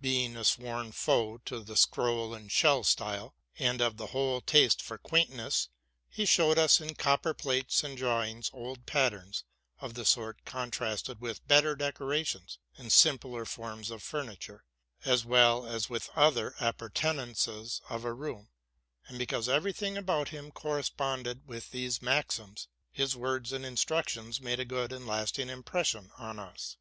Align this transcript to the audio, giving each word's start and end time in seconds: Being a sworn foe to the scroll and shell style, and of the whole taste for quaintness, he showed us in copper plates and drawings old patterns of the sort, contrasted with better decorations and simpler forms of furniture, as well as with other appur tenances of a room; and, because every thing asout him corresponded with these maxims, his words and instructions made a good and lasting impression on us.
Being 0.00 0.36
a 0.36 0.42
sworn 0.42 0.90
foe 0.90 1.38
to 1.44 1.60
the 1.62 1.76
scroll 1.76 2.34
and 2.34 2.50
shell 2.50 2.82
style, 2.82 3.36
and 3.60 3.80
of 3.80 3.96
the 3.96 4.08
whole 4.08 4.40
taste 4.40 4.82
for 4.82 4.98
quaintness, 4.98 5.68
he 6.10 6.26
showed 6.26 6.58
us 6.58 6.80
in 6.80 6.96
copper 6.96 7.32
plates 7.32 7.84
and 7.84 7.96
drawings 7.96 8.50
old 8.52 8.86
patterns 8.86 9.44
of 9.80 9.94
the 9.94 10.04
sort, 10.04 10.44
contrasted 10.44 11.20
with 11.20 11.46
better 11.46 11.76
decorations 11.76 12.58
and 12.76 12.90
simpler 12.90 13.44
forms 13.44 13.92
of 13.92 14.02
furniture, 14.02 14.64
as 15.04 15.24
well 15.24 15.64
as 15.64 15.88
with 15.88 16.10
other 16.16 16.56
appur 16.58 16.92
tenances 16.92 17.82
of 17.88 18.04
a 18.04 18.12
room; 18.12 18.48
and, 19.06 19.16
because 19.16 19.48
every 19.48 19.72
thing 19.72 19.94
asout 19.94 20.30
him 20.30 20.50
corresponded 20.50 21.46
with 21.46 21.70
these 21.70 22.02
maxims, 22.02 22.66
his 22.90 23.14
words 23.14 23.52
and 23.52 23.64
instructions 23.64 24.40
made 24.40 24.58
a 24.58 24.64
good 24.64 24.92
and 24.92 25.06
lasting 25.06 25.48
impression 25.48 26.10
on 26.18 26.40
us. 26.40 26.78